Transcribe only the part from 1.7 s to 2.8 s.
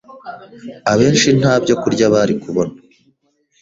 kurya bari kubona.